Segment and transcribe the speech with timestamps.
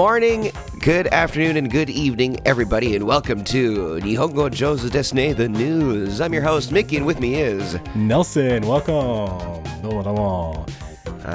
[0.00, 5.46] morning, good afternoon, and good evening, everybody, and welcome to Nihongo Jozu desu ne, the
[5.46, 6.22] news.
[6.22, 7.78] I'm your host, Mickey, and with me is...
[7.94, 9.62] Nelson, welcome!
[9.82, 10.66] どうもどうも。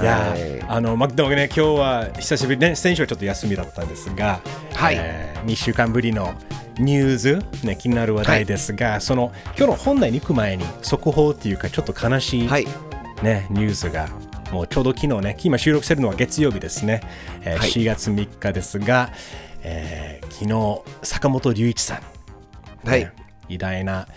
[0.02, 4.42] いやーあの、ま、でもね、今日は久しぶりね、先週はちょっと休みだったんですが、
[4.74, 6.34] はいえー、2週間ぶりの
[6.80, 12.66] ニュース、ね、気になる話題ですが、その今日の本題に行く前に速報っていうかちょっと悲しい、はい。
[13.22, 14.10] ね、ニュースが
[14.56, 17.02] もうちょうど昨日ね今収録してるのは月曜日ですね、
[17.42, 17.70] えーはい。
[17.70, 19.12] 4月3日ですが、
[19.64, 22.02] えー昨日坂本龍一さ
[22.86, 23.02] ん、はい。
[23.02, 23.14] ね
[23.50, 24.08] 偉大な、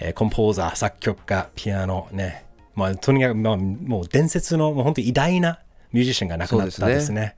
[0.00, 2.44] えーコンポーザー作曲家ピアノね。
[2.74, 5.60] まあとにかく、まあ、もう伝説のもう本当に偉大な
[5.92, 7.36] ミュージシャンが亡くなったんですすでね。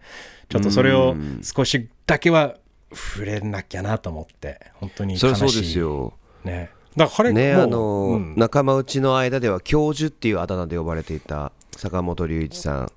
[0.48, 2.56] ちょっとそれを少しだけは
[2.94, 5.28] 触れなきゃなと思って本当に悲しい。
[5.28, 6.14] そそうですよ。
[6.44, 6.70] ね。
[6.96, 8.34] だから彼ね、あの、うん。
[8.36, 12.92] 仲間内の間では教授っていうあだ名で呼ばれていた坂本龍一さん。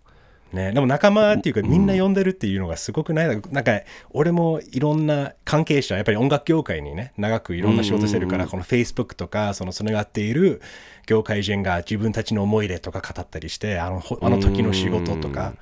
[0.53, 3.79] ね、でも仲間っていうかみんな呼んでるっていうのがすごくない、なんか
[4.09, 10.61] 俺もいろんな関係者やっぱり音楽業界にね長くいろんな仕事してるから、この Facebook とかそのつながっている
[11.07, 15.53] 業界人が自分たちの思い出とか語ったりしてあのほあの時の仕事とか。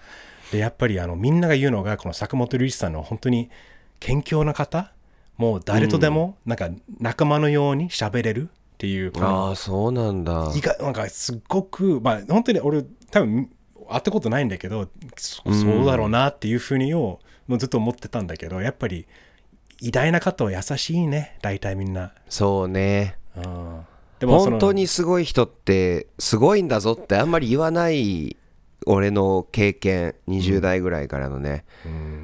[0.52, 3.52] でやっぱりあのみんなが言うのがこの坂本龍一さんの本当に
[4.00, 4.92] 謙虚な方？
[5.38, 10.52] もう誰とでもなんか仲間のように喋れるっていうこのああ、そうなんだ。
[10.82, 13.50] なんかすっごくまあ本当に俺多分
[13.90, 19.08] 会ったことないんだけどそそうだろうなっていうふうにをもうずっと思ってたんだけどやっぱり
[19.82, 23.16] 偉大な方は優しいね大体みんな、そうね。
[23.36, 23.86] うん、
[24.20, 28.36] でも本当にすごい人ってすごいんだぞってあんまり言わない
[28.86, 31.66] 俺の経験20代ぐらいからのね、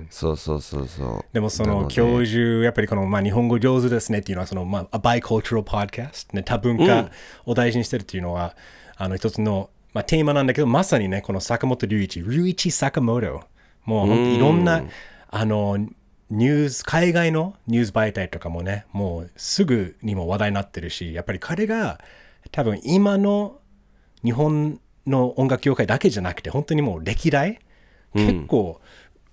[0.10, 1.26] そうそうそうそう。
[1.34, 7.10] でもその教授やっぱりこの、まあ、日本語上手ですねっていうのはその、まあ、バイコルチュラルポッドキャスト、ね、多文化
[7.46, 8.56] を大事にしてるっていうのは、
[8.98, 13.42] あの一つの、まあ、テーマなんだけどまさにねこの坂本龍一龍一坂本。
[13.86, 14.84] もう本当にいろんな
[15.30, 15.78] あの
[16.30, 22.02] ニュース海外のニュース媒体とかもねもうすぐにも話題になってるしやっぱり彼が
[22.52, 23.60] 多分今の
[24.24, 27.60] 日本の音楽業界だけじゃなくて本当にもう歴代
[28.16, 28.82] 結構、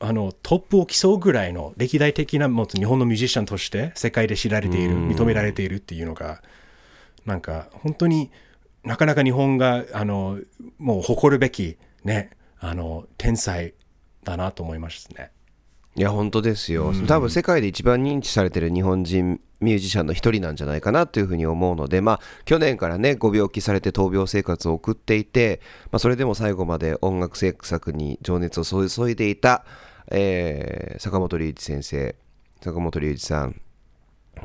[0.01, 6.43] あのトップを競うぐらいの歴代的なもう日本のミュージシャンとして世界で知られている認められているっていうのが
[7.25, 8.31] なんか本当に
[8.85, 10.39] なかなか日本があの
[10.79, 13.75] もう誇るべきねあの天才
[14.25, 15.31] だなと思いますね。
[15.95, 25.61] いや本当ですよ、多分世界で一番認知されてる日本人ミュージシャンの一人なんじゃないかなというふうに思うので、まあ、去年からねご病気されて闘病生活を送っていて、
[25.91, 29.67] まあ、それでも最後まで音楽制作に情熱を注いでいた、
[30.11, 32.15] えー坂本龍一先生
[32.63, 33.61] 坂本龍一さん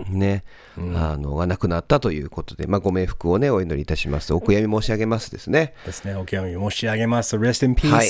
[0.09, 0.43] ね、
[0.77, 4.33] あのが亡くなったということで、まあ、ご冥福をねお祈りいたします。
[4.33, 5.73] お悔やみ申し上げますですね。
[5.85, 7.35] ですね、お悔やみ申し上げます。
[7.35, 8.09] Rest in peace、はい。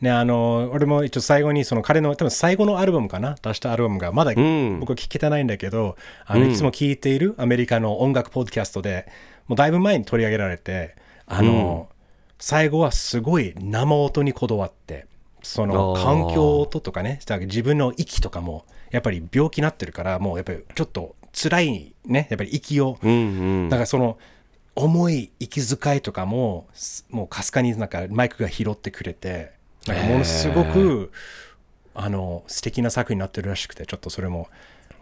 [0.00, 9.10] ね、あの、俺も一応最後に、その彼の多分最後のアルバムかな、出したアルバムが、まだ僕は聞けてないんだけど、あのいつも聞いているアメリカの音楽ポッドキャストで、
[9.48, 10.94] もうだいぶ前に取り上げられて、
[11.26, 11.88] あの、
[12.38, 15.06] 最後はすごい生音にこだわって、
[15.42, 23.68] その環境音とかね、自分の息とかも、やっぱり病気になってるから、もうやっぱりちょっと辛いね、やっぱり息を、うんうん。
[23.68, 24.18] だからその
[24.74, 29.52] 重い息遣いとかもすもうかすかになんかマイクが拾ってくれて
[29.86, 31.10] なんかものすごく
[31.94, 34.48] あの素敵な作品になってるらしくてちょっとそれも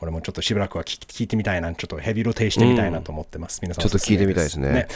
[0.00, 4.88] 俺もちょっとしばらくは聞聞いてみたいなちょっとヘビロテイしてみたいなと思ってます、皆さんちょっと聞いてみたいですね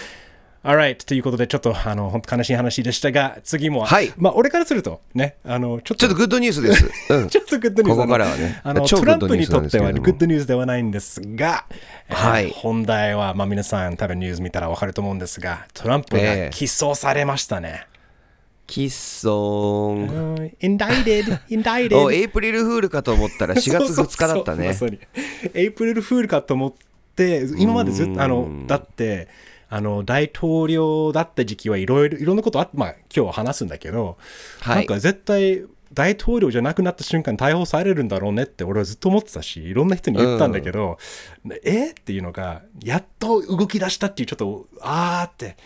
[0.62, 6.91] Alright ということでちょっとあの本当悲しい話でしたが次も、はいまあ俺からするとねあのちょっとグッドニュースです。
[7.09, 11.65] うん ちょっとグッドニュースここからはねあの超トランプにとってはグッドニュースではないんですが、
[12.09, 17.87] えーはい本題は、まあ、皆さん多分ニュース見たら分かると思うんですが、トランプええが起訴されましたね。
[18.66, 20.09] キッソーン。
[20.09, 22.12] うん indicted, お indicted.
[22.12, 24.75] エイプリルフールかと思ったら 4月2日だったね。
[24.75, 26.72] そうそうそうエイプリルフールかと思っ
[27.16, 29.28] て、今までずっと、あの、だって、
[29.72, 34.18] あの大統領だった時期はいろいろいろんなことあって、まあ、今日は話すんだけど、
[34.60, 34.76] はい。
[34.78, 35.62] なんか絶対
[35.92, 40.98] 大統領じゃなくなった瞬間逮捕されるんだろうねって俺はずっと思ってたしいろんな人に言ったんだけど、
[41.64, 45.56] えっていうのがやっと動き出したっていうちょっとあーって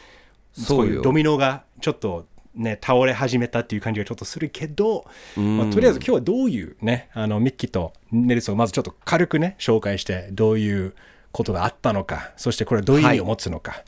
[0.52, 1.00] そうよ。
[1.00, 10.94] いドミノがちょっとね倒れ始めたっていう感じがちょっとするけど、まあ、とりあえず今日はどういうねあのミッキーとネルソンをまずちょっと軽くね紹介してどういう
[11.32, 13.78] ことがあったのかそしてこれはどういう意味を持つのか、ね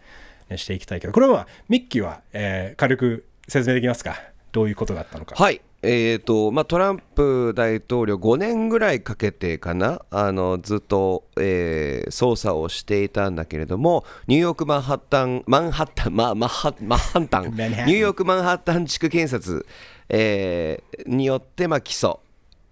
[0.57, 4.17] していきたいけどこれはミッキーは、えー軽く説明できますか？
[4.53, 5.35] どういうことがあったのか。
[5.37, 5.61] はい。
[5.83, 10.03] えーとまあ、トランプ大統領5年ぐらいかけてかな？
[10.11, 17.45] あのずっと、えー捜査をしていたんだけれどもニューヨークマンハッタンマンハッタン、まあ、マンハマンハッタン。
[17.55, 19.65] ニューヨークマンハッタン地区検察、
[20.09, 22.19] えーによって、まあ、起訴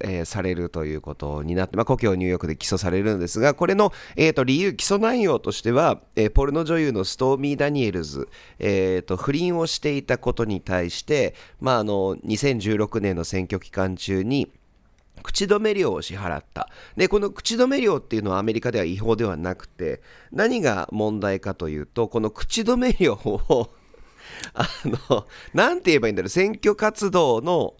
[0.00, 14.50] えーされるということになって、まあ、故郷ニューヨークで起訴されるんですが、これの、えー、と理由、起訴内容としては、えーポルノ女優のストーミー・ダニエルズ、えーと不倫をしていたことに対して、まあ、あの2016年の選挙期間中に、
[15.22, 16.68] 口止め料を支払った。
[16.96, 20.02] で、この口止め料っていうのはアメリカでは違法ではなくて、
[20.32, 23.70] 何が問題かというと、この口止め料を、
[24.54, 24.68] あ
[25.10, 27.74] の、なんて言えばいいんだろう、選挙活動の、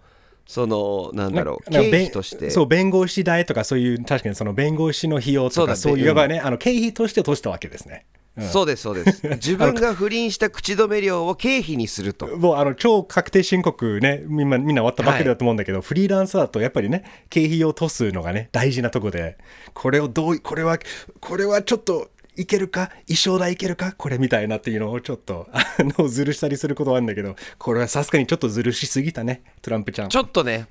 [0.47, 2.51] その、なんだろう、経費として。
[2.51, 8.05] そう、弁護士代とかそういう、確かにその弁護士の費用とか、そういう、うんいわばね、あの経費として落としたわけですね。
[8.41, 9.29] そうです、そうです。
[9.29, 12.27] 自分が不倫した口止め料を経費にすると。
[12.37, 19.39] もうあの超確定申告ね、みんなみんな終わったばっかりだと思うんだけど、フリーランスだとやっぱりね、経費を落とすのがね、大事なとこで、
[19.73, 20.79] これをどう、これは、
[21.21, 30.09] これはちょっといけるか、衣装代いけるか、これみたいなっていうのをちょっと、あの、ずるしたりすることはあるんだけど、これはさすがにちょっとずるしすぎたね、トランプちゃん。
[30.09, 30.67] ちょっとね、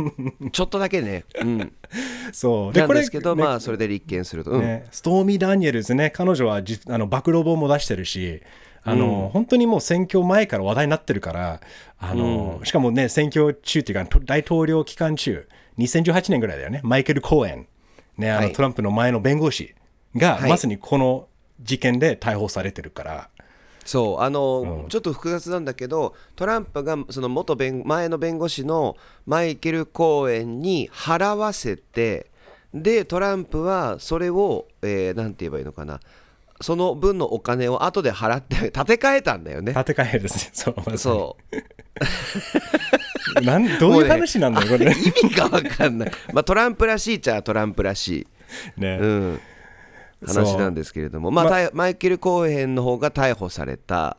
[0.52, 1.72] ちょっとだけね、うん。
[2.32, 2.78] そう。
[2.78, 4.50] なんですけど、ねまあ、それで立件すると。
[4.50, 4.60] うん。
[4.60, 8.42] ね、ストーミー・ダニエルズね、彼女はじあの暴露本も出してるし、
[8.82, 11.60] あの本当にもう選挙前から話題になってるから、
[11.98, 15.48] あのしかもね、選挙中っていうか、と大統領期間中、
[15.78, 17.66] 2018年ぐらいだよね、マイケル・コーエン、
[18.16, 18.52] ね、あのはい。
[18.52, 19.74] トランプの前の弁護士
[20.16, 20.50] が、はい。
[20.50, 21.28] まさにこの
[21.60, 23.28] 事件で逮捕されてるから、
[23.84, 24.20] そう。
[24.20, 28.96] あの、ちょっと複雑なんだけどトランプがその元弁前の弁護士の
[29.26, 32.30] マイケル・コーエンに払わせて
[32.74, 36.00] でトランプはそれを、えーなんて言えばいいのかな。
[36.60, 39.74] その分のお金を後で払って 立て替えたんだよね。
[39.74, 40.46] 建て替えです。
[40.48, 41.36] ね、そう、まそ
[43.38, 43.44] う。
[43.44, 44.86] なんどういう話なんだよ、これ。
[44.86, 44.96] ね。
[45.22, 48.26] 意味が分かんない、まあ、トランプらしいっちゃトランプらし
[48.78, 48.98] い、ね。
[49.00, 49.40] うん、
[50.24, 54.16] 話なんですけれども、まあマイケル・コーエンの方が逮捕された。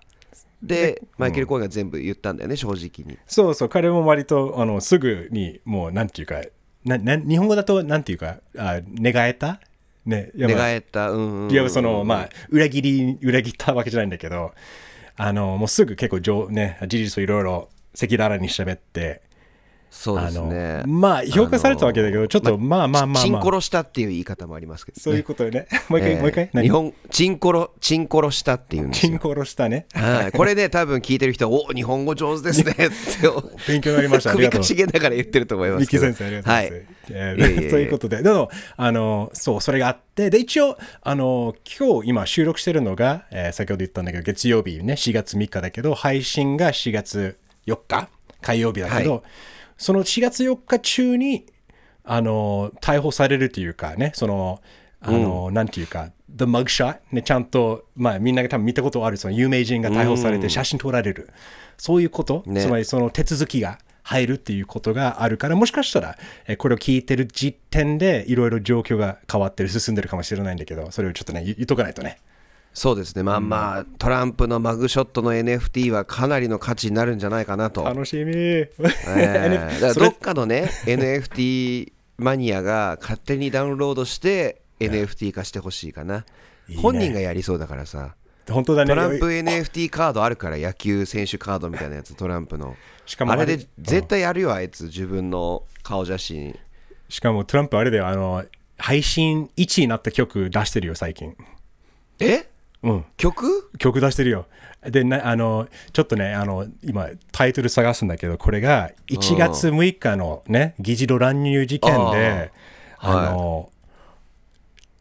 [0.62, 3.18] でマイケル・コーエンが全部言ったんだよね正直に。
[3.28, 6.42] そうそう、彼も割とあのすぐにもうなんていうか、
[6.84, 9.60] なな日本語だとなんていうか、あ願えた？
[10.06, 11.52] ね、いやまあ願えた、うんうん。
[11.52, 14.54] いやその、まあ、裏切り、裏切ったわけじゃないんだけど、
[15.16, 19.22] あのもうすぐ結構上、ね、事実をいろいろ赤裸々に喋って、
[19.89, 20.84] そうですね。
[20.86, 25.68] まあ、評価されたわけだけど、ちょっと、まあまあまあチンまあ、殺したっていう言い方もありますけど、ね、そういうことよね。
[25.89, 26.63] もう一回、えーもう一回、何？
[26.63, 29.86] 日本チン殺チン殺したっていうんですチンよ殺したね。
[29.94, 32.72] はい、これね多分聞いてる人はお日本語上手ですね。
[32.72, 32.86] って
[33.68, 34.31] 勉強になりました。
[34.36, 34.63] 首か。
[34.63, 35.88] しげながら言ってると思います。
[35.88, 36.74] けど先生、ありがとうございます。
[36.74, 36.98] はい。
[37.10, 48.10] えそういうことで、でも、あの、そう、それがあって、で、一応、あの、今日、今、収録してるのが、えー先ほど言ったんだけど、月曜日ね、4月3日だけど、配信が4月4日、
[48.42, 49.22] 火曜日だけど、はい
[49.77, 51.45] その4月4日中に、
[52.03, 54.62] あの、逮捕されるというかね、その、
[55.01, 61.29] あの、なんていうか、The Mugshot、ね、ちゃんと、まあ、みんなが多分見たことある、その有名人が逮捕されて写真撮られる、
[61.77, 62.62] そういうこと、ね。
[62.62, 72.18] つまりその手続きが入るっていうことがあるから、もしかしたら、えーこれを聞いてる時点で、いろいろ状況が変わってる、進んでるかもしれないんだけど、それをちょっとね、言言っとかないとね。
[72.77, 73.24] そうですね。
[73.24, 78.31] まあまあトランプのマグショットの NFT はかなりの価値になるんじゃないかなと、楽しみ。
[78.35, 86.24] えー だからどっかのね NFT マニアが勝手にダウンロードして NFT 化してほしいかな、
[86.69, 86.81] いいね。
[86.83, 88.13] 本人がやりそうだからさ。
[88.48, 88.89] 本当だね。
[88.89, 92.75] トランプ NFT カードあるから野球選手カードみたいなやつ トランプの。
[93.07, 94.84] しかもあれあれで絶対やるよあいつ。
[94.84, 96.55] 自分の顔写真。
[97.10, 98.46] しかもトランプあれだよ、あの、
[98.77, 101.36] 配信1位になった曲出してるよ、最近。
[102.19, 102.46] え？
[102.84, 103.05] うん。
[103.17, 103.69] 曲？
[103.77, 104.48] 曲出してるよ。
[104.86, 112.51] で、なあの、ちょっとね、あの、今、タイトル探すんだけど、これが1月6日のね、議事堂乱入事件で、
[113.00, 113.69] あーあの、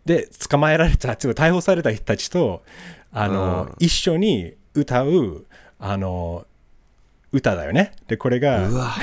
[0.04, 2.62] で、捕まえられた、逮捕された人たちと、
[3.12, 5.46] あの、一緒に歌う、
[5.78, 6.46] あの、
[7.32, 7.92] 歌だよね。
[8.06, 8.94] で、これが、うわ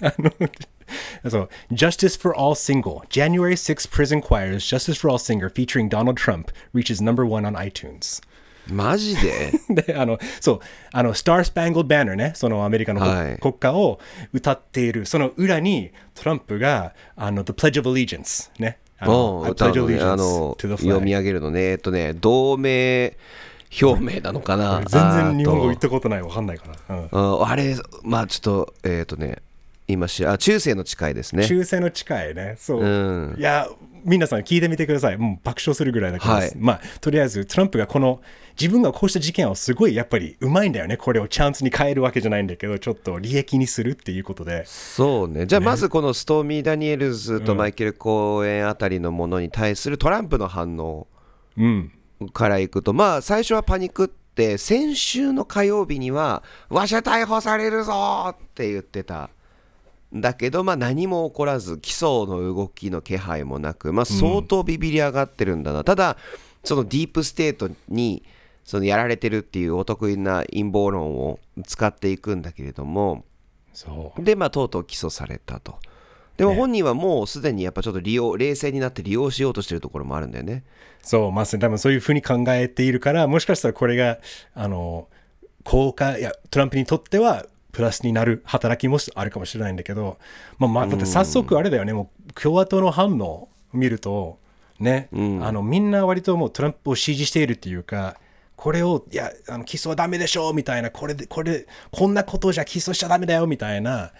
[1.28, 6.50] そう、Justice for All Single, January 6 Prison Choirs, Justice for All Singer featuring Donald Trump
[6.74, 8.22] reaches number one on iTunes.
[8.68, 10.60] マジでで、あの、そう、
[10.92, 13.98] あの、Star Spangled Banner ね、そのアメリカの国,、はい国歌を
[14.32, 18.78] 歌っている、その裏にトランプが、あの、The Pledge of Allegiance ね。
[19.00, 21.18] あのうん I pledge allegiance あの to the 読み flag.
[21.18, 23.16] 上げるのねえっとね同盟
[23.82, 26.96] 表明なのかな全然日本語言ったことない、わかんないから。
[26.96, 29.38] うんうんあれまあちょっとえっ、とね
[29.90, 32.54] 今しあ中世の誓いですね中世の誓いね。
[32.58, 32.80] そう。
[32.80, 33.68] うんいや、
[34.04, 35.18] 皆さん聞いてみてください。
[35.18, 36.54] もう爆笑するぐらいだからです。
[36.54, 38.20] はいまあ、とりあえず、トランプがこの、
[38.58, 40.96] 自分がこうした事件をすごいやっぱりうまいんだよね。
[40.96, 44.64] これをチャンスに変えるわけじゃないんだけど、ちょっと利益にするっていうことで。
[44.66, 51.06] そうねじゃあまずこのストーミー・ダニエルズとマイケル・コーエンあたりのものに対するトランプの反応
[51.56, 51.92] うん。
[52.32, 59.30] からいくとまあ最初はパニックって先週の火曜日にはわしゃ逮捕されるぞって言ってた
[60.12, 66.16] だけど、まあ、何も起こらず基礎の動きの気配もなく、まあ、相当ビビり上がってるんだな、ただ
[66.64, 68.22] そのディープステートに
[68.64, 73.24] そのやられてるっていうお得意な陰謀論を使っていくんだけれども
[73.72, 74.22] そう。
[74.22, 75.76] でまあとうとう起訴されたと。
[76.36, 80.64] でも本人はもうすでにやっぱちょっと利用冷静になって利用しようとしてるところもあるんだよね。
[81.02, 84.18] そうまさに多分そういうふうに考えているからもしかしたらこれが
[84.54, 85.08] あの
[85.64, 90.18] 効果いやトランプにとってはプラスになる働きもあるかもしれないんだけど、
[90.58, 94.38] まあ、まあだって早速あれだよね、もう共和党の反応を見ると
[94.78, 95.16] ね、あ
[95.52, 98.16] のみんな割ともうトランプを支持しているっていうか
[98.56, 104.10] これをいやあの起訴はダメでしょうみたいなこれでこれこんなことじゃ起訴しちゃダメだよみたいな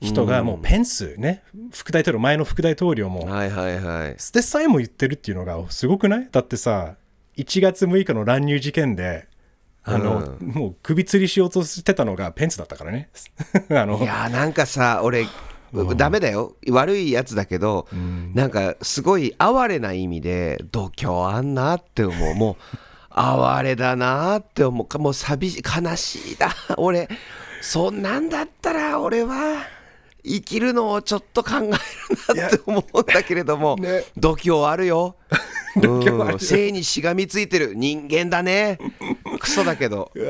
[0.00, 1.42] 人がもうペンスね
[1.72, 4.16] 副大統領前の副大統領もはいはいはい。
[4.32, 6.28] でさえも言ってるっていうのがすごくない？
[6.30, 6.96] だってさ
[7.36, 9.28] 1月6日の乱入事件で
[9.84, 13.10] あの、もう首吊りしようとしてたのがペンスだったからね。
[13.70, 15.26] あのいやーなんかさ俺
[15.96, 16.54] ダメだよ。
[16.70, 17.88] 悪いやつだけど、
[18.34, 22.34] なんかすごい哀れな意味で度胸あんなって思う。
[22.34, 22.56] もう
[23.14, 24.98] 哀れだなって思う。
[24.98, 26.54] もう寂しい悲しいだ。
[26.76, 27.08] 俺
[27.62, 29.64] そんなんだったら俺は
[30.24, 31.68] 生きるのをちょっと考える
[32.40, 34.04] なって思うんだけれども、ね。
[34.16, 35.16] 度胸あるよ。
[35.80, 36.16] 度胸ある。
[36.16, 36.38] ようん。
[36.38, 37.74] 性にしがみついてる。
[37.74, 38.78] 人間だね。
[39.40, 40.12] クソだけど。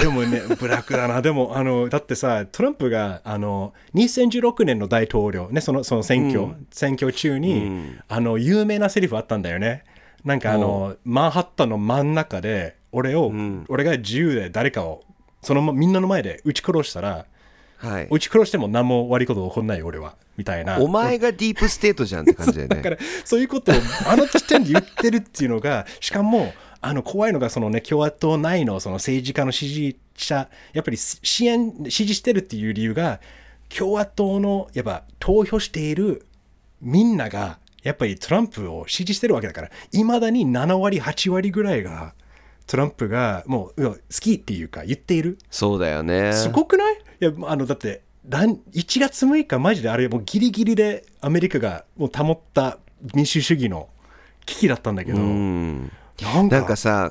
[0.00, 1.20] でもね、 ブラックだな。
[1.20, 9.84] でも、あの、だってさ、トランプが、あの、2016年の大統領、ね、その、その選挙、選挙中に、あの、有名なセリフあったんだよね。
[10.24, 13.32] なんか、あの、マンハッタンの真ん中で、俺を、
[13.68, 15.02] 俺が銃で誰かを、
[15.42, 17.26] そのまみんなの前で撃ち殺したら、
[17.82, 20.14] はい撃ち殺しても何も悪いこと起こんないよ、俺は。
[20.36, 20.78] みたいな。
[20.78, 23.74] お前がディープステートじゃんって感じだよね だからそういうことを
[24.06, 33.20] あの時点で言ってるっていうのがしかもあの怖いのがそのね共和党内のその政治家の支持者やっぱり支援支持してるっていう理由が
[33.68, 36.26] 共和党のやっぱ投票している
[36.80, 42.14] みんながやっぱりトランプを支持してるわけだからいまだに7割8割ぐらいが
[42.72, 45.36] トランプがもう好きっていうか言っている。
[45.50, 46.32] そうだよね。
[46.32, 46.94] すごくない？
[46.94, 52.78] いやあのだって来1月6日マジであれもうギリギリでアメリカがもう保った
[53.14, 53.90] 民主主義の
[54.46, 55.92] 危機だったんだけど、うん。
[56.22, 57.10] なんかなんかさ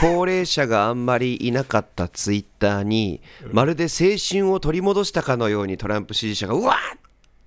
[0.00, 7.00] 高齢者があんまりいなかったツイッターにまるで青春を取り戻したかのようにトランプ支持者がうわーっ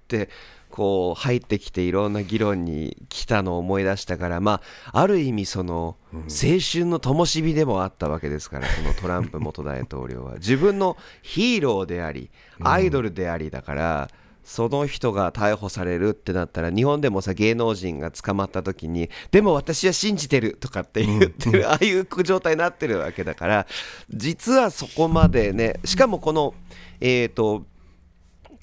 [0.07, 0.29] て
[0.75, 4.60] こう入ってきていろんな議論に来たのを思い出したからま
[4.91, 6.20] あある意味その青
[6.60, 10.34] 春の灯火でもあったわけですからそのトランプ元大統領は。
[10.44, 12.29] 自分のヒーローであり
[12.60, 14.10] アイドルでありだから
[14.44, 23.67] その人が逮捕されるってなったら日本でもさ芸能人が捕まった時にでも私は信じてるとかって言ってる、ああいう状態になってるわけだから
[24.10, 26.53] 実はそこまでねしかもこの
[27.00, 27.65] えっ、と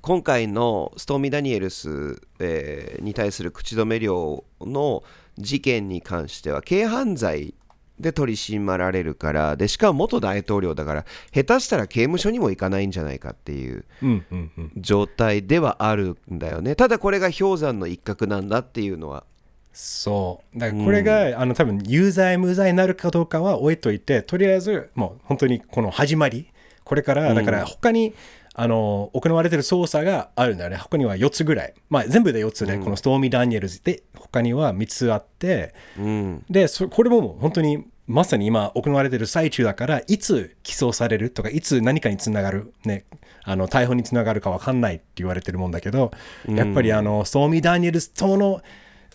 [0.03, 5.05] 今回のストーミー・ダニエルス、えーに対する口止め料の
[5.39, 7.55] 事件に関しては軽犯罪
[8.01, 14.73] で取り締まられるからでしかも元大統領だから下手したら刑務所にも行かないんじゃないかっていううんうんうん。
[14.77, 16.75] 状態ではあるんだよね。
[16.75, 19.25] ただこれが氷山の一角なんだっていうのは。
[19.73, 20.59] そう。
[20.59, 26.49] だからこれが、あの多分有罪無罪になるかどうかは置いといてとりあえずもう本当にこの始まり
[26.85, 28.15] これからだから他に、
[28.55, 30.77] あの行われてる捜査があるんだよね。
[30.77, 31.75] 他には4つぐらい。
[31.89, 35.75] まあ全部で4つね、このストーミー・ダニエルズで他には3つあって。
[35.99, 36.45] うん。
[36.51, 43.05] でそこれも本当にまさに今行われてる最中だからいつ起訴されるとかいつ何かにつながる、ね、
[43.45, 46.11] あの逮捕につながるか分かんないって言われてるもんだけど
[46.49, 48.61] やっぱりあのストーミー・ダニエルズとの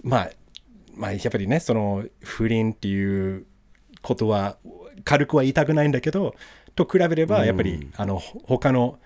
[0.03, 0.29] まあ
[0.95, 3.45] まあやっぱりねその不倫っていう
[4.01, 4.57] ことは
[5.03, 6.33] 軽くは言いたくないんだけど
[6.75, 8.99] と比べればやっぱり、あの他の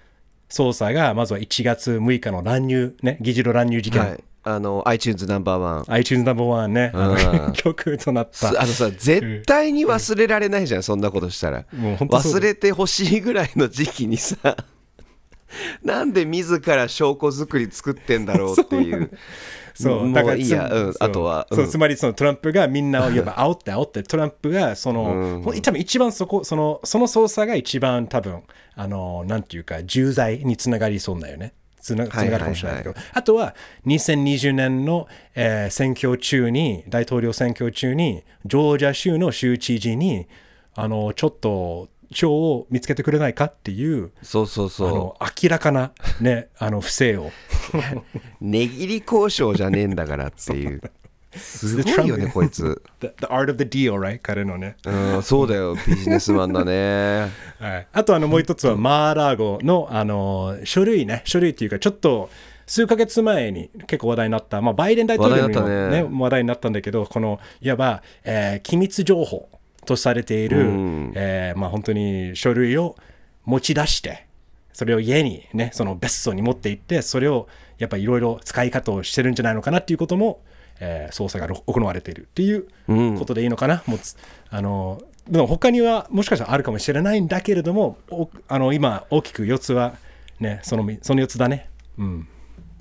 [0.51, 4.24] 捜査がまずは1月6日の乱入ね議事の乱入事件、はい。
[4.43, 6.91] あの iTunes ナンバーワン iTunes ナンバーワンね、
[7.53, 8.50] 曲となった。
[8.50, 11.65] あのさ絶対に忘れられないじゃんそんなことしたら。
[11.72, 14.58] もう本当そうだ忘れてほしいぐらいの時期にさ
[15.84, 19.12] なんで自ら証拠作り作ってんだろうっていう。
[19.74, 28.43] そう、もだからいいや、うん、あとは、そううんつまりそのトランプがみんなを言えば煽って煽ってトランプがその、ほん多分一番そこそのその捜査が一番多分
[28.75, 31.53] あのなんていうか重罪につながりそうだよね。
[31.79, 33.55] つなつながるかもしれないけど、あとは
[33.88, 40.27] 2020年の、えー選挙中に大統領選挙中にジョージア州の州知事に
[40.75, 47.27] あのちょっと票を見つけてくれないかっていうそうそうあその明らかなねあの不正を。
[47.27, 47.32] う
[48.41, 50.82] 値切り交渉じゃねえんだからっていう。
[51.34, 52.82] すごいよねこいつ。
[53.00, 54.20] The, the art of the deal, right?
[54.22, 54.75] 彼のね。
[54.86, 57.32] うんそうだよビジネスマンだね。
[57.60, 62.30] はい、あとあのもう一つはマーラーゴのあの書類ね、書類っていうかちょっと
[62.68, 69.50] 数ヶ月前に結構話題になった、まあ、バイデン大統領にも、話題になねった話題になったんだけど、このいわば、えー機密情報
[69.86, 72.96] とされている、うんえーまあ、本当に書類を
[73.46, 74.28] 持ち出して、
[74.74, 77.48] それを家にね、その別荘に持って行って、それを
[77.78, 80.42] やっぱりいろいろ使い方をしてるんじゃないのかなっていうことも、
[80.80, 82.68] えー捜査が行われているっていう
[83.18, 83.84] ことでいいのかな？
[83.86, 84.16] もうつ
[84.50, 89.96] あのでも他にはもしかしたらあるかもしれないんだけれども、おあの今大きく4つは
[90.40, 91.70] ね、そのみその4つだね。
[91.98, 92.28] うん。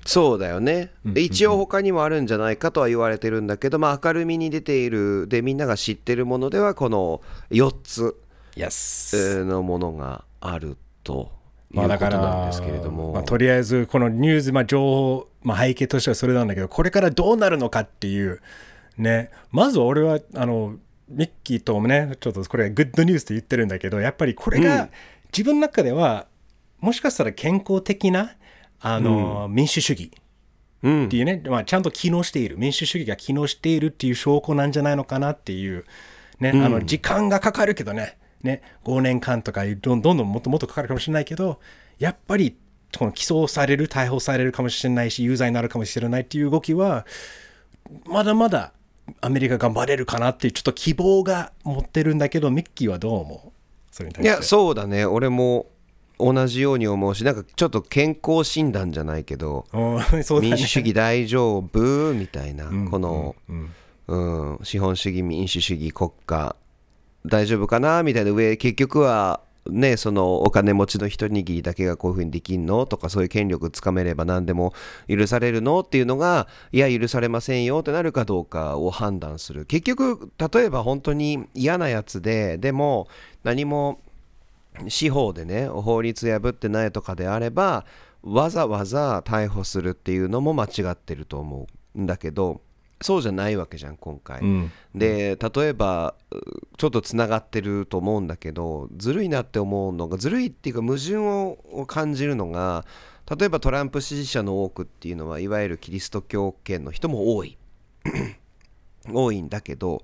[0.05, 8.17] そうだよね、一応他にもあるんじゃないかとは言われてるんだけど、まあ、明るみに出ているでみんなが知ってるものではこの4つ
[9.45, 11.31] のものがあると
[11.73, 18.41] いうまあことだから、なんですけれども、まあ、とりあえずこのニュース、まあ、情報、まあ、背景としてはそれなんだけど、これからどうなるのかっていう、
[18.97, 20.77] ね、まず俺はあの
[21.09, 24.89] ミッキーともね、ちょっとこれ、グッドニュースって言ってるんだけど、やっぱりこれが
[25.31, 26.27] 自分の中では、
[26.79, 28.31] もしかしたら健康的な
[28.81, 30.11] あの、民主主義。
[30.83, 31.05] うん。
[31.05, 32.57] っていうね、まあ、ちゃんと機能している。
[32.57, 35.85] 民主主義が機能しているっていう証拠なんじゃないのかなっていう、
[36.39, 36.49] ね。
[36.49, 38.17] あの時間がかかるけどね。
[38.41, 38.63] ね。
[38.83, 41.59] 5年間とかどんどんどんもっともっとかかるかもしれないけど
[41.99, 42.57] やっぱり
[42.97, 47.05] この起訴される逮捕されるかもしれないし有罪になるかもしれないっていう動きは
[48.05, 48.73] まだまだ
[49.21, 53.53] アメリカ頑張れるかなっていうちょっと希望が持ってるんだけどミッキーはどう思
[53.99, 54.21] う？
[54.23, 55.05] いやそうだね。
[55.05, 55.67] 俺も
[56.21, 60.23] 同じように思うしなんかちょっと健康診断じゃないけど ね。
[60.41, 63.35] 民主主義大丈夫みたいなこの、
[64.07, 66.55] うん、資本主義民主主義国家
[67.25, 74.73] 大丈夫かなみたいな上結局はねそのお金持ちの一握りだけがこういうふうにできんのとかそういう権力つかめれば何でも
[75.07, 79.65] 許されるのっていうのがいや許されませんよってなるかどうかを判断する。
[79.65, 83.07] 結局例えば本当に嫌なやつででも
[83.43, 83.99] 何も
[84.87, 87.85] 司法でね法律破ってないとかであれば
[88.23, 92.61] わざわざ逮捕するっていうのも間違ってると思うんだけど
[93.01, 94.71] そうじゃないわけじゃん今回、ん。
[94.93, 102.85] で例えばうちょっとつながってると思うんだけどずるいなって思うのがずるいっていうか矛盾をを感じるのが
[103.37, 107.57] 例えばトランプ支持者の多くっていうのはいわゆるキリスト教圏の人も多い。
[109.11, 110.03] 多いんだけど、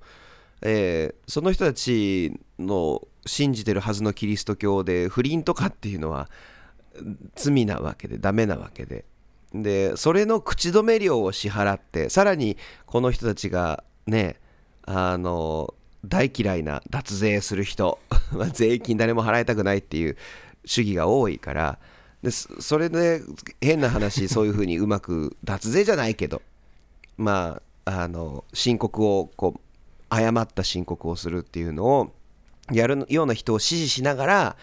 [0.62, 6.28] えーその人たちの信じてるはずのキリスト教で不倫とかっていうのは
[7.36, 9.04] 罪なわけでダメなわけで。
[9.54, 14.36] でそれの口止め料を支払ってさらにこの人たちがね
[14.84, 15.72] あの
[16.04, 17.98] 大嫌いな脱税する人
[18.52, 20.18] 税金誰も払いたくないっていう
[20.66, 21.78] 主義が多いから
[22.22, 23.22] でそそれで
[23.60, 26.42] 変な話そういうふうにうまく脱税じゃないけど
[27.16, 29.60] まああの申告をこう
[30.10, 32.12] 誤った申告をするっていうのを
[32.72, 34.56] やるような人を支持しながら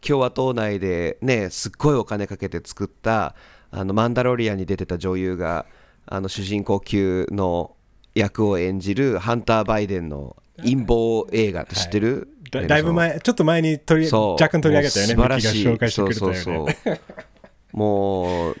[0.00, 3.34] 共和党内でねすっごいお金かけて作った
[3.70, 5.66] あのマンダロリアンに出てた女優が
[6.06, 7.76] あの主人公級の
[8.14, 15.64] 役を演じるハンター・バイデンの陰謀映画って知ってる、だだいぶ前、ちょっと前に取り若干取り上げたよね、素晴らしい。
[15.90, 16.66] そうそうそう。
[17.72, 18.56] もう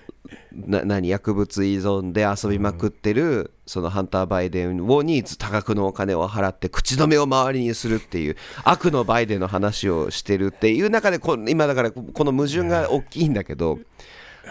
[0.52, 13.78] な何薬物依存で遊びまくってる、そのハンター・バイデンをに多額のお金を払って口止めを周りにするっていう悪のバイデンの話をしてるっていう中でこ今だからこの矛盾が大きいんだけど、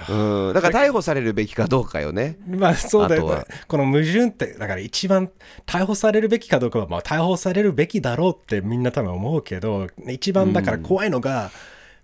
[0.09, 2.37] うん、だから逮捕されるべきかどうかよね。
[2.47, 3.43] まあそうだよね。
[3.67, 5.29] この矛盾って、だから一番
[5.65, 11.51] 逮捕されるべきかどうかは、まあ逮捕されるべきだろうってみんな多分思うけど、一番だから怖いのが、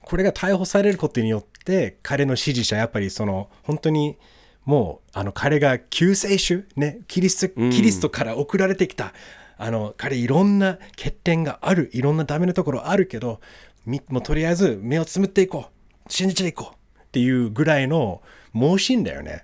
[0.06, 4.18] これが逮捕されることによって、彼の支持者、やっぱりその、本当に、
[4.64, 9.14] もう、あの、彼が救世主、ね、キリスト、キリストから送られてきた、
[9.58, 13.40] あの、彼いろんな欠点がある、いろんなダメなところあるけど、
[13.88, 16.12] みもうとりあえず目をつむっていこう。
[16.12, 17.00] 信じていこう。
[17.00, 18.22] っていうぐらいの
[18.54, 19.44] 盲信だよね。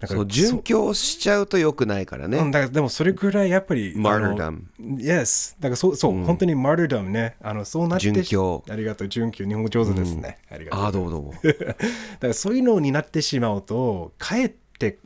[0.00, 2.38] だからそう殉教しちゃうと良くないからね。
[2.38, 3.94] うん、だからでもそれぐらいやっぱり。
[3.94, 4.58] Martyrdom あの
[4.98, 5.54] Yes。
[5.60, 7.36] だからそう、そう、本当に martyrdom ね。
[7.40, 8.10] あの、そうなってし。
[8.10, 9.44] 殉教ありがとう、殉教。
[9.44, 10.38] 日本語上手ですね。
[10.50, 10.80] ありがとう。
[10.82, 11.34] ああどうもどうも。
[11.42, 11.76] だか
[12.20, 14.98] らそういうのになってしまうと、かえって、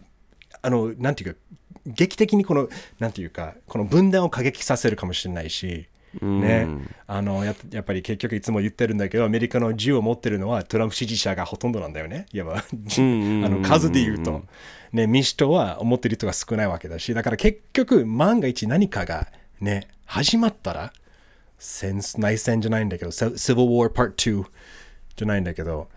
[0.62, 1.40] あの、なんていうか、
[1.86, 5.88] 劇的にこの、なんていうか、この分断を過激させるかもしれないし、
[6.22, 6.66] ね、
[7.06, 12.26] あのややっぱり結局いつも言ってるんだけどアメリカの銃を持ってるのはトランプ支持者がほとんどなんだよね。
[12.32, 12.56] いわば。
[12.56, 12.62] あ
[12.98, 14.42] の数で言うと、
[14.92, 19.28] ね、民主党は思ってる人が少ないわけだしだから結局万が一何かが
[19.60, 20.92] ね始まったら
[21.58, 24.44] 戦内戦じゃないんだけど Civil War Part 2
[25.16, 25.88] じゃないんだけど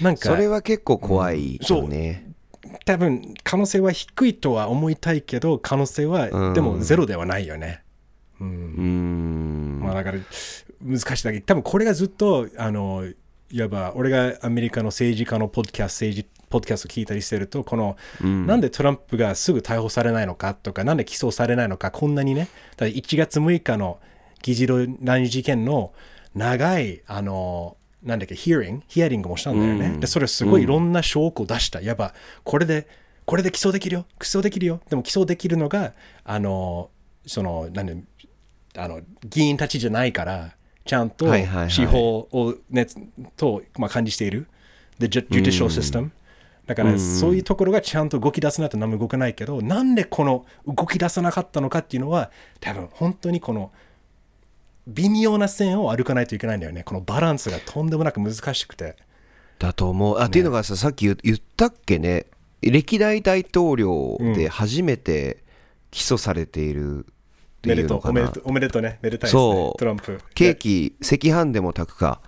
[0.00, 2.26] なんかそれは結構怖いよね。
[2.84, 6.54] 多分可能性は低いとは思いたいけど可能性は、うん。
[6.54, 7.82] でもゼロではないよね。
[8.40, 8.48] うん。
[8.48, 9.80] うーん。
[9.82, 10.18] まあだから
[10.82, 11.40] 難しいだけ。
[11.40, 13.04] ど多分これがずっとあの
[13.50, 23.98] いわば俺がアメリカの政治家のポッドキャスト政治ポッドキャスト聞いたりしてるとこの、なんでトランプがすぐ逮捕されないのかとかなんで起訴されないのかこんなにねだから1月6日の
[24.42, 25.92] 議事堂乱入事件の
[26.34, 32.86] 長いあのなんだっけヒアリングヒアリングもしたんだよね、でそれすごいいろんな証拠を出した、やっぱこれで
[33.24, 34.06] これで起訴できるよ。
[34.20, 34.80] 起訴できるよ。
[34.88, 36.90] でも起訴できるのがあの
[37.26, 37.96] そのなんで
[38.76, 41.70] あの議員たちじゃないからちゃんとはいはいはい。
[41.70, 42.86] 司法を、ね
[43.36, 44.46] と、まあ、管理している。
[44.98, 46.10] The ju- judicial system、
[46.66, 53.72] だからそういうところがちゃんと動き出さないと何も動かないけどなんでこの動き出さなかったのかっていうのは多分本当にこの
[54.86, 56.82] 微妙な線を歩かないといけないんだよね。
[56.84, 58.96] このバランスがとんでもなく難しくて。
[59.58, 60.18] だと思う。
[60.20, 62.26] あ、っていうのがささっき言言ったっけね。
[62.62, 65.42] 歴代大統領で初めて
[65.90, 67.06] 起訴されている
[67.72, 69.72] っていうのかな、おめでとうおめでとうねめでたいですね。
[69.78, 70.20] トランプ。
[70.34, 72.20] ケーキ赤飯でも炊くか。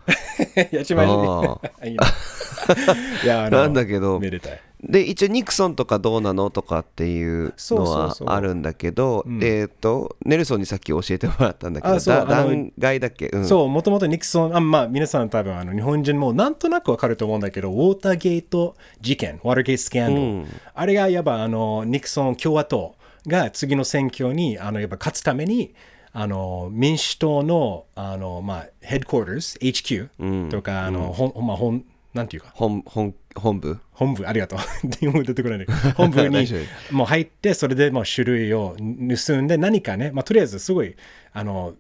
[0.71, 1.97] やちまいあ いい
[3.27, 4.19] やなんだけど。
[4.19, 9.43] めでたいで一応ニクソンとかどうなのとかっていうのはあるんだけどうん。
[9.43, 20.47] えっ、とネルソンにさっき教えてもらったんだけどだあの弾劾だっけ、うん、そう、もともとニクソン、あまあ、皆さん多分あの日本人もなんとなくわかると思うんだけど、ウォーターゲート事件、ウォーターゲートスキャンドル、うん。
[20.75, 22.95] あれがやっぱあのニクソン共和党
[23.27, 25.75] が次の選挙にあのやっぱ勝つために、
[26.13, 33.79] あの民主党のあの、まあ、ヘッドクォーターズ、HQ とか、あのほんまあ、ほんなんていうか、本本本部？
[33.93, 34.59] 本部、ありがとう。
[34.89, 36.47] 出てこないんだけど本部に
[36.91, 40.97] もう入って、それでもう種類を盗んで、何かね、まあ、とりあえずすごい、
[41.33, 41.75] あの、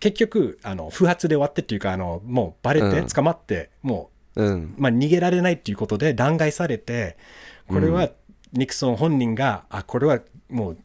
[0.00, 3.06] 結局、あの不発で終わってっていうか、あのもうバレて、うん。
[3.06, 4.62] 捕まって、もうん。
[4.64, 7.16] う、まあ、逃げられないっていうことで弾劾されて、
[7.68, 8.10] これは
[8.52, 10.20] ニクソン本人が、あ、これは
[10.52, 10.78] もう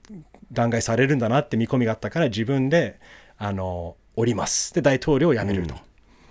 [0.51, 2.99] 弾劾されるんだなって見込みがあったから、自分で、
[3.37, 4.73] あの、降ります。
[4.73, 5.75] で、大統領を辞めると。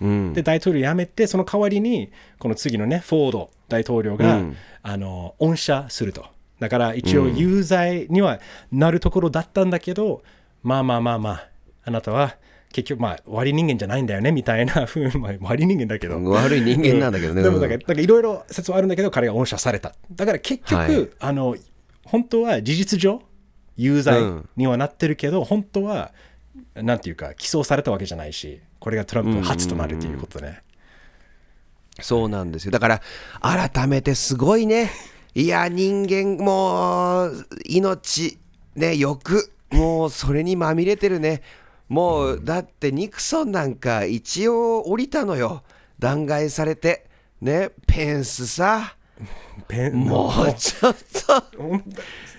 [0.01, 0.33] うん。
[0.33, 4.57] で大統領辞めてその代わりにこの次のねフォード大統領が、うん。
[4.83, 6.25] あの恩赦すると。
[6.59, 8.39] だから一応有罪には
[8.71, 10.23] なるところだったんだけど、
[10.63, 11.49] まあまあまあまあ
[11.83, 12.35] あなたは
[12.71, 19.93] 結局まあ悪い人間じゃないんだよねみたいな ふうまあ悪い人間だけど、悪い人間なんだけどね、でもだからいろいろ説はあるんだけど彼が恩赦された。
[20.11, 21.09] だから結局、はい。
[21.19, 21.55] あの
[22.05, 23.21] 本当は事実上
[23.77, 24.49] 有罪うん。
[24.57, 26.11] にはなってるけど、本当は
[26.75, 30.63] なんていうか起訴されたわけじゃないしこれがトランプ初となるということね、
[32.01, 32.71] そうなんですよ。
[32.71, 33.01] だから
[33.41, 34.91] 改めてすごいね。
[35.35, 38.39] いや人間もう命
[38.75, 41.41] ね欲もうそれにまみれてるね。
[41.87, 45.63] もうだってニクソンなんか一応降りたのよ。
[45.99, 47.05] 弾劾されて。
[47.39, 48.95] ねペンスさ。
[49.67, 50.95] ペンもうちょっ
[51.27, 51.43] と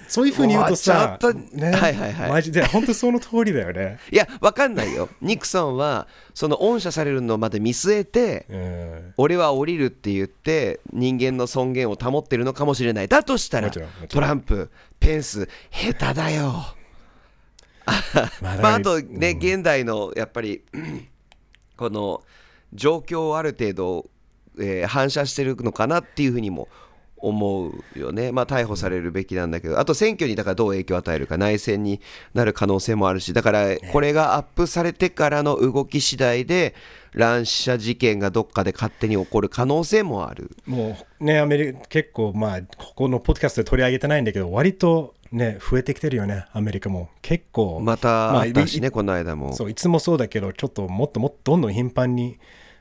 [0.08, 1.18] そういうふうに言うとさ、
[1.52, 2.30] ね、はいはいはい。
[2.30, 3.98] マジで本当その通りだよね。
[4.10, 5.08] いやわかんないよ。
[5.20, 9.14] ニクソンはその恩赦されるのまで見据えてうん。
[9.18, 13.08] 俺は降りるって言って人間の尊厳を保ってるのかもしれない。
[13.08, 13.70] だとしたら
[14.08, 16.74] トランプペンス下手だよ。
[18.42, 20.62] ままあ、あとね、現代のやっぱり
[21.76, 22.22] この
[22.74, 24.10] 状況をある程度、
[24.58, 26.68] えー反射してるのかなっていうふうにも
[27.20, 32.00] 思うよね、まあ、逮捕されるべきなんだけどあと選挙にだからどう影響を与えるか内戦に
[32.34, 36.74] なる可能性もあるしだからこれがアップされてからの動き次第で
[37.12, 40.50] 乱射事件がどっかで勝手に起こる可能性もある。
[40.66, 47.08] もうね、アメリカ、結構、まあ、ここのポッドキャストで取り上げてないんだけど、割とね、増えてきてるよね、アメリカも。
[47.22, 49.52] 結構、またまああったしね、この間も。
[49.54, 52.38] そういつもそうだけど、ちょっともっともっとどんどん頻繁に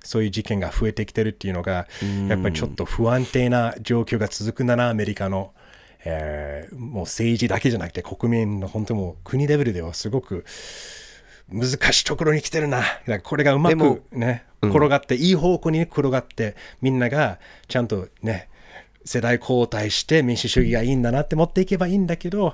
[0.07, 1.87] そういう事件が増えてきてるっていうのが、
[2.29, 5.53] やっぱりちょっと不安定な状況が続くんだな、アメリカの。
[6.05, 10.45] えーもう政治だけじゃなくて国民の本当もう国レベルではすごく
[11.51, 12.79] 難しいところに来てるな。
[12.79, 18.49] だからこれがうまくね、転がって、いい方向に転がって、みんながちゃんとね、
[19.05, 22.53] 世代交代して民主主義がいいんだなって持っていけばいいんだけど、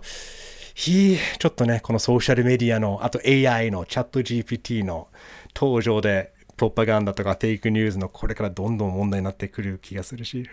[0.76, 5.08] ひちょっとね、このソーシャルメディアの、あと AI のチャット GPT の
[5.56, 10.50] 登場で、プロパガンダとかフェイクニュースのこれからどんどん問題になってくる気がするし、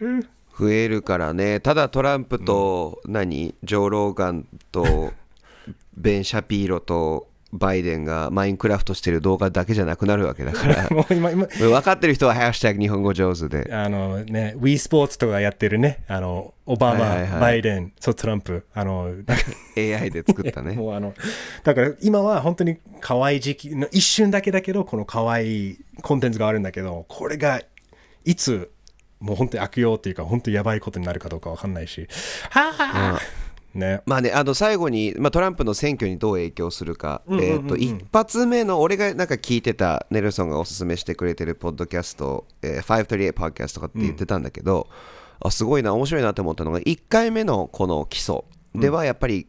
[0.58, 1.60] 増えるからね。
[1.60, 5.12] ただトランプと何、ジョー・ローガンと
[5.96, 10.88] ベン・シャピーロとバイデンがマインクラフトしてる動画だけじゃなくなるわけだから。
[10.94, 17.40] もう今、今、分かってる人は「ハッシュタグ日本語上手で」あのね、Wii スポーツとかやってるね、あの、オバマ、はいはいはい。
[17.40, 19.12] バイデン、そう、トランプ、あの、
[19.76, 20.74] AI で作ったね。
[20.78, 21.12] もうあの、
[21.64, 27.60] だから今は本当に可愛い時期の一瞬だけだけど、この可愛いコンテンツがあるんだけど、これが
[28.24, 28.70] いつ
[29.20, 32.08] もう本当に悪用っていうか本当にやばいことになるかどうかわかんないし。
[32.50, 33.20] はあ、
[33.74, 34.02] ね。
[34.06, 44.88] まあね、あの最後に、まあ、トランプの選挙にどう影響するか、えー、と一発目の俺がなんか聞いてたネルソンがおすすめしてくれてるポッドキャスト、えー、538ポッドキャストとかって言ってたんだけど、
[45.40, 48.42] あすごいな面白いなって思ったのが1回目のこの基礎
[48.74, 49.46] ではやっぱり、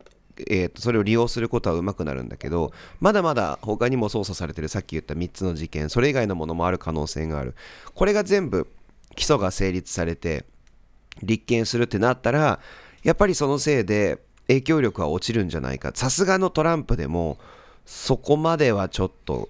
[0.48, 7.56] えー、とそれを利用することはうまくなるんだけどまだまだ他にも捜査されてるさっき言った3つの事件それ以外のものもある可能性がある。
[7.94, 8.68] これが全部
[9.16, 10.46] 起訴が成立されて
[11.22, 12.60] 立件するってなったら
[13.04, 15.92] やっぱりそのせいで影響力は落ちるんじゃないか。
[15.94, 17.38] さすがのトランプでも
[17.86, 19.50] そこまではちょっと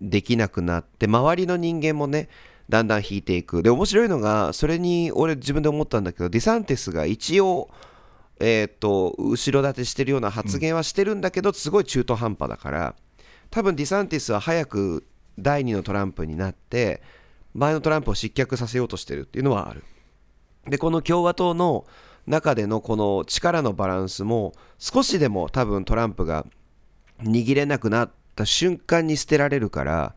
[0.00, 2.28] できなくなって周りの人間もね
[2.68, 3.62] だんだん引いていく。
[3.62, 7.70] で面白いのがそれに俺自分で思ったんだけどディサンティスが一応
[8.40, 12.94] えー、と後ろ盾してるような発言はしてるんだけど、すごい中途半端だから
[13.50, 15.06] 多分ディサンティスは早く
[15.38, 17.02] 第2のトランプになって
[17.54, 19.82] 前のトランプを失脚させようとしてるっていうのはある。
[20.68, 21.84] でこの共和党の
[22.28, 26.46] 中でのこの力のバランスも少しでも多分トランプが
[27.22, 30.14] 握れなくなった瞬間に捨てられるから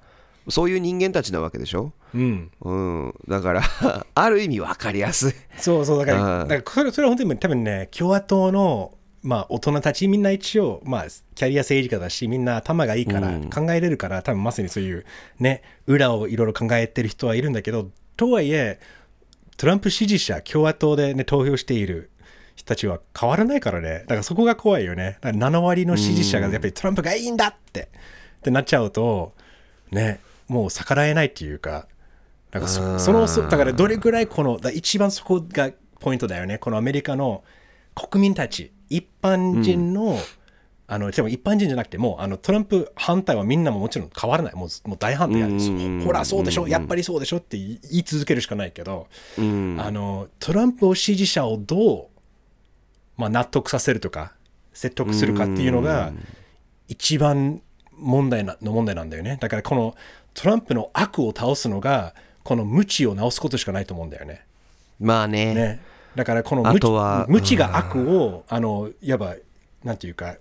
[0.50, 3.62] そういう人間たちなわけでしょ、うん、うん、だから
[4.14, 5.34] ある意味分かりやすい。
[5.58, 13.50] そうそうだからうんだからそれそれは本当に多分ね共和党のまあ大人たちみんな一応まあキャリア政治家だしみんな頭がいいからうん。
[13.50, 15.06] 考えれるから、多分まさにそういう
[15.40, 18.80] ね裏をいろいろ考えてる人はいるんだけどとはいえ
[19.62, 22.10] トランプ支持者共和党でね投票している
[22.56, 24.00] 人たちは変わらないからね。
[24.00, 25.20] だからそこが怖いよね。
[25.22, 27.90] だから7割の支持者がやっぱりトランプがいいんだって。
[28.40, 29.34] ってなっちゃうと
[29.92, 31.86] ねもう逆らえないっていうか。
[32.50, 35.70] だからそそのそだからどれぐらいこのだ一番そこが
[36.00, 36.58] ポイントだよね。
[36.58, 37.44] このアメリカの
[37.94, 40.18] 国民たち一般人の、
[40.94, 44.56] あのでも一般人じゃなくてもうあのトランプ反対はみんなももちろん変わらない。
[44.56, 45.48] もうもう大反対や。
[45.48, 45.54] うん。
[45.54, 46.68] うんうんうんほらそうでしょ。
[46.68, 49.08] やっぱりそうでしょって言い続けるしかないけど、
[49.40, 49.78] うん。
[49.80, 52.08] あのトランプを支持者をどう、
[53.16, 54.34] まあ、納得させるとか
[54.74, 56.12] 説得するかっていうのが
[56.90, 57.62] 一番
[57.96, 59.38] 問題なの問題なんだよね。
[59.40, 59.96] だからこの
[60.34, 64.46] トランプの悪を倒すのがこの無知を直すことしかないと思うんだよね。
[65.00, 65.54] まあね。
[65.54, 65.80] ね。
[66.16, 69.36] だからこのあ無知とは無知が悪をあのいわば
[69.86, 70.36] なんていうか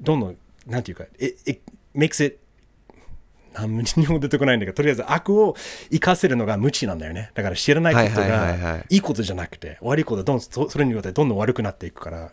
[0.00, 1.60] どんどんなんていうか it, it
[1.94, 2.38] makes it
[3.54, 5.54] なん日本出てこないんだけどとりあえず悪を
[5.90, 7.30] 生かせるのが無知なんだよね。
[7.34, 12.32] だから知らないことがいいことじゃなくて悪いことはどんそそれによってどんどん悪くなっていくから。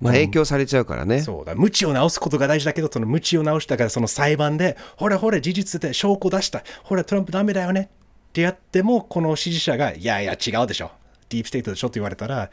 [0.00, 1.20] まあ影響されちゃうからね。
[1.20, 1.54] そうだ。
[1.54, 6.64] 無知を直すことが大事だけどその無知を直したからその裁判でほらほら事実で証拠出した。
[6.82, 7.90] ほらトランプダメだよね。
[8.28, 10.90] ってやってもこの支持者がいやいや違うでしょ。
[11.28, 12.50] ディープステートでしょって言われたら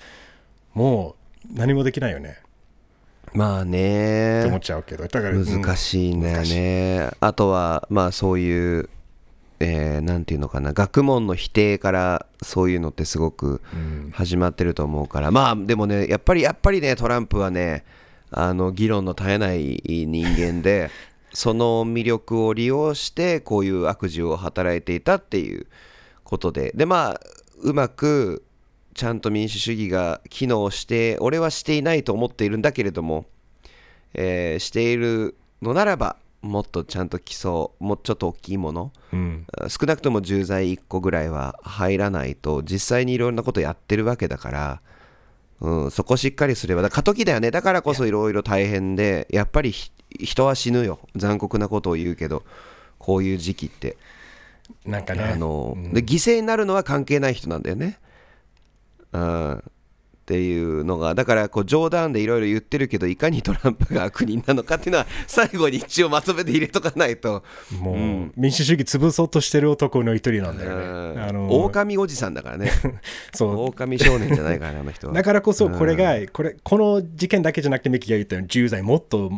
[0.74, 1.16] も
[1.50, 2.38] う何もできないよね
[3.34, 4.42] まあね。
[4.42, 8.90] って思っちゃうけどだから難しいんだよね、あとはまあそういう、
[9.60, 10.74] えーなんていうのかな。
[10.74, 13.62] 学問の否定からそういうのってすごく
[14.12, 17.86] 始まってると思うから、まあでもねやっぱりやっぱりねトランプはね
[18.32, 20.90] あの議論の絶えない人間で
[21.34, 25.68] その魅力を利用してこういう悪事を働いていたっていう
[26.24, 26.72] ことで。
[26.76, 27.22] でまあ
[27.64, 28.44] うまく
[28.94, 33.26] ちゃんと民主主義が機能して俺はしていないと思っているんだけれども
[34.14, 39.46] えーしているのならばもっとちゃんと基礎もうちょっと大きいものうん。
[39.68, 44.82] 少なくとも重罪1個ぐらいは入らないと実際にいろんなことやってるわけだから、
[45.60, 47.52] うん、そこしっかりすればだ過渡期だよね。
[47.52, 51.00] だからこそいろいろ大変でやっぱりひ人は死ぬよ。
[51.16, 52.44] 残酷なことを言うけど
[52.98, 53.96] こういう時期って。
[54.86, 55.24] なんかね。
[55.24, 58.00] あの、で犠牲になるのは関係ない人なんだよね。
[59.14, 59.64] うん、
[60.22, 67.44] っていうのがだからこう冗談でいろいろ言ってるけどいかにトランプが悪人なのかっていうのは最後に一応まとめて入れとかないと、
[67.82, 70.80] もう、民主主義潰そうとしてる男の一人なんだよう
[71.14, 71.16] ん。
[71.16, 72.72] ねあの狼おじさんだからね。
[73.34, 73.66] そう。
[73.66, 75.14] 狼少年じゃないからねあの人は。
[75.14, 79.32] だからこそこれが、これこの事件だけじゃなくてミキが言ったように重罪もっと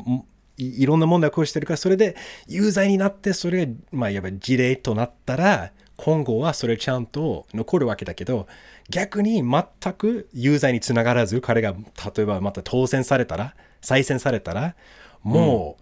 [0.58, 2.16] いろんな問題を起こしてるからそれで
[2.48, 8.48] 有罪になってそれがまあいわば事例となったら今後はそれちゃんと残るわけだけど
[8.90, 11.74] 逆に全く有罪につながらず彼が
[12.16, 14.76] 例えばまた当選されたら再選されたら
[15.24, 15.78] も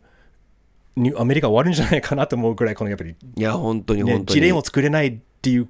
[0.96, 5.68] う、にアメリカ終わるんじゃないかなと思うぐらいこのやっぱり、いや本当にね本、当に、事例を作れないっていう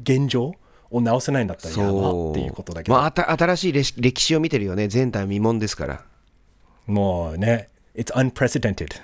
[0.00, 0.54] 現状
[0.90, 6.04] を直せないんだったらやばっていうことだけど、まあ、新しい歴史を見てるよね前代未聞ですから。
[6.86, 9.00] もうね、It's unprecedented.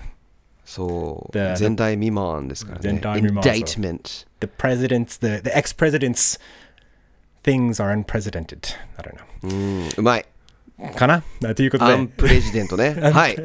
[0.65, 1.33] そう。
[1.33, 3.01] で前代未聞ですからね。
[3.01, 6.39] indictment The president's, the, the ex president's
[7.49, 8.77] things are unprecedented.
[8.97, 9.25] I don't know.
[9.43, 10.27] うんうまい
[10.95, 11.25] かな？
[11.57, 11.93] ということで。
[11.93, 12.95] アンプレジデントね。
[13.01, 13.37] はい。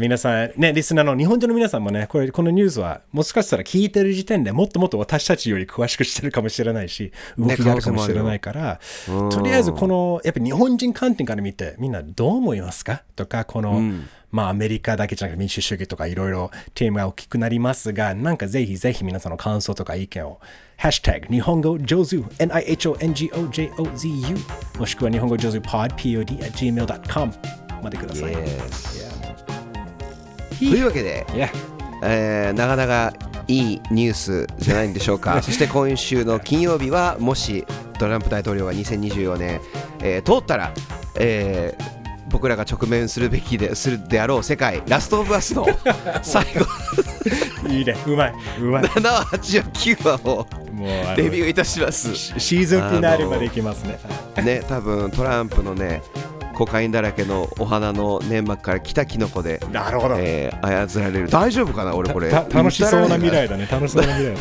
[0.00, 13.04] 皆さん、ね、リスナーの日本人の皆さんもね、これ、このニュースは、もしかしたら聞いてる時点でもっともっと私たちより詳しくしてるかもしれないし、動きがあるかもしれないから、とりあえずこの、やっぱ日本人観点から見て、みんなどう思いますか？
[13.14, 13.80] とか、この、
[14.32, 20.40] まあアメリカだけじゃなくて民主主義とかいろいろテーマが大きくなりますが、なんかぜひぜひ皆さんの感想とか意見を、
[20.80, 27.34] ハッシュタグ日本語上手 NIHONGOJOZU もしくは日本語上手 pod pod at gmail.com
[27.82, 28.32] までください。
[30.58, 31.50] というわけで、Yeah.
[32.02, 33.12] えーなかなか
[33.46, 37.66] いいニュースじゃないんでしょうか そして今週の金曜日はもし
[37.98, 39.60] トランプ大統領が2024年、
[40.02, 40.72] えー通ったら、
[41.16, 45.66] えー僕らが直面するべきでするであろう世界ラストオブアスの
[46.22, 46.64] 最後
[47.68, 47.96] いいね。
[48.06, 48.34] うまい。
[48.60, 48.84] うまい。
[48.84, 50.46] 7話8話9話を
[50.80, 53.98] もうあのレビューいたしますシーズンフィナーレまでいきますね。
[54.42, 56.02] ね多分トランプのね
[56.54, 60.16] コカインだらけのお花の粘膜から来たキノコで、なるほど。
[60.18, 63.68] えー操られる大丈夫かな俺これた楽しそうな未来だね。
[63.70, 64.40] 楽しそうな未来だ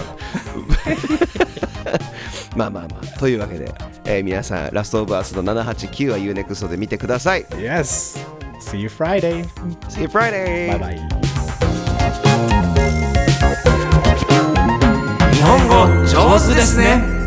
[2.56, 3.70] まあまあまあというわけで、
[4.06, 7.58] えー皆さんラストオブアスの789は UNEXT で見てくださいな。
[7.58, 8.18] Yes.
[8.62, 9.46] See you Friday.
[9.90, 10.80] See you Friday!
[10.80, 12.59] バイ
[16.08, 17.19] 上手ですね。